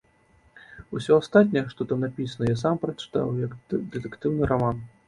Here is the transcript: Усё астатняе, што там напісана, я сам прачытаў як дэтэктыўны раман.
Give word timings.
Усё 0.99 1.13
астатняе, 1.25 1.63
што 1.75 1.87
там 1.91 2.03
напісана, 2.07 2.49
я 2.55 2.59
сам 2.65 2.83
прачытаў 2.87 3.39
як 3.47 3.57
дэтэктыўны 3.93 4.43
раман. 4.53 4.87